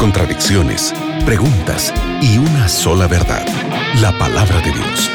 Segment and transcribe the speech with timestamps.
[0.00, 0.92] contradicciones,
[1.24, 3.46] preguntas y una sola verdad,
[4.00, 5.08] la palabra de Dios.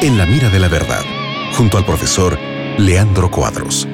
[0.00, 1.02] En la mira de la verdad,
[1.56, 2.38] junto al profesor
[2.78, 3.88] Leandro Cuadros.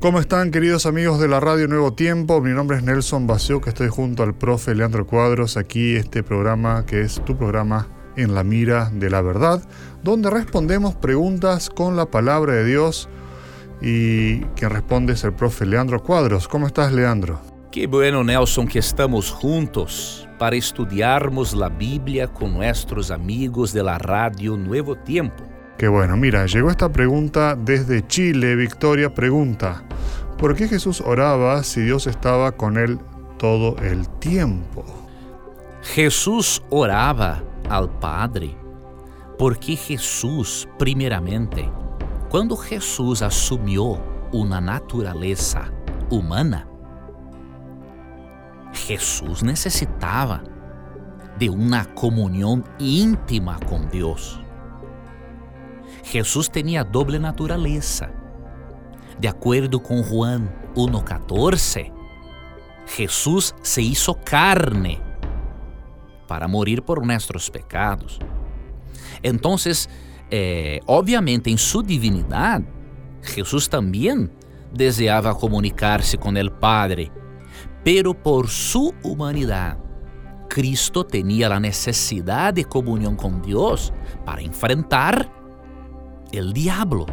[0.00, 2.40] ¿Cómo están queridos amigos de la radio Nuevo Tiempo?
[2.40, 3.28] Mi nombre es Nelson
[3.62, 7.86] que estoy junto al profe Leandro Cuadros, aquí este programa que es tu programa
[8.16, 9.62] en la mira de la verdad,
[10.02, 13.08] donde respondemos preguntas con la palabra de Dios
[13.86, 16.48] y quien responde es el profe Leandro Cuadros.
[16.48, 17.38] ¿Cómo estás Leandro?
[17.70, 23.98] Qué bueno Nelson que estamos juntos para estudiarmos la Biblia con nuestros amigos de la
[23.98, 25.44] radio Nuevo Tiempo.
[25.76, 28.56] Qué bueno, mira, llegó esta pregunta desde Chile.
[28.56, 29.84] Victoria pregunta,
[30.38, 32.98] ¿por qué Jesús oraba si Dios estaba con él
[33.36, 34.82] todo el tiempo?
[35.82, 38.56] Jesús oraba al Padre
[39.38, 41.68] porque Jesús, primeiramente,
[42.34, 43.96] quando Jesus assumiu
[44.32, 45.72] uma natureza
[46.10, 46.66] humana,
[48.72, 50.42] Jesus necessitava
[51.38, 54.42] de uma comunhão íntima com Deus.
[56.02, 58.10] Jesus tinha doble natureza.
[59.16, 61.92] De acordo com Juan 1,14,
[62.84, 65.00] Jesus se hizo carne
[66.26, 68.18] para morir por nossos pecados.
[69.22, 69.56] Então,
[70.30, 72.66] eh, obviamente, em sua divinidade,
[73.22, 74.28] Jesus também
[74.72, 77.12] desejava comunicar-se com o Padre,
[77.82, 79.78] pero por sua humanidade,
[80.48, 83.92] Cristo tinha a necessidade de comunhão com Deus
[84.24, 85.28] para enfrentar
[86.32, 87.06] o diabo.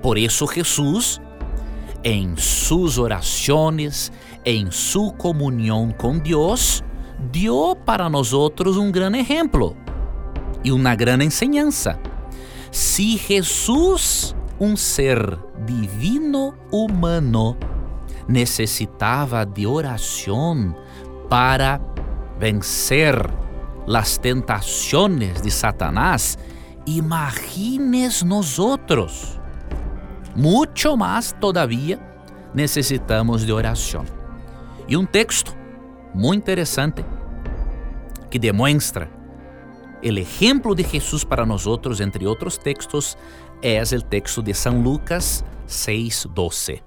[0.00, 1.20] Por isso, Jesus,
[2.02, 4.10] em suas orações,
[4.44, 6.82] em sua comunhão com Deus,
[7.30, 9.76] dio para nós outros um grande exemplo
[10.64, 11.98] e uma grande enseñança.
[12.70, 17.56] Se Jesus, um ser divino humano,
[18.28, 20.74] necessitava de oração
[21.28, 21.80] para
[22.38, 23.14] vencer
[23.86, 26.38] as tentações de Satanás,
[26.86, 29.40] imagines nós outros.
[30.34, 32.00] Muito mais todavia
[32.54, 34.04] necessitamos de oração.
[34.88, 35.54] E um texto
[36.14, 37.04] muito interessante
[38.30, 39.08] que demonstra
[40.02, 43.16] o exemplo de Jesus para nós outros, entre outros textos,
[43.62, 46.82] é o texto de São Lucas 6:12.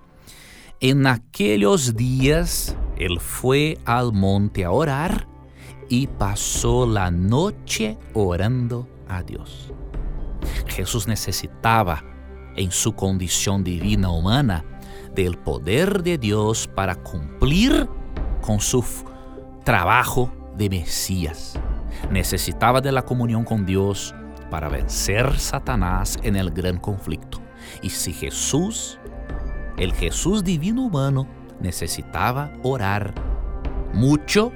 [0.82, 5.28] En aqueles dias, ele foi ao monte a orar
[5.90, 9.72] e passou a noite orando a Deus.
[10.68, 12.04] Jesus necessitava,
[12.58, 14.66] em sua condição divina humana,
[15.14, 17.88] del poder de Deus para cumprir
[18.42, 18.84] com seu
[19.64, 21.56] trabalho de Messias.
[22.12, 24.14] Necesitaba de la comunión con Dios
[24.50, 27.42] para vencer Satanás en el gran conflicto.
[27.82, 29.00] Y si Jesús,
[29.78, 31.28] el Jesús divino humano,
[31.60, 33.14] necesitaba orar
[33.94, 34.52] mucho,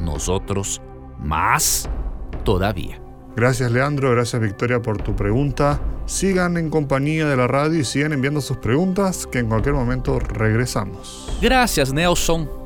[0.00, 0.80] nosotros
[1.18, 1.88] más
[2.44, 3.00] todavía.
[3.34, 5.80] Gracias Leandro, gracias Victoria por tu pregunta.
[6.06, 10.18] Sigan en compañía de la radio y sigan enviando sus preguntas que en cualquier momento
[10.20, 11.28] regresamos.
[11.42, 12.65] Gracias Nelson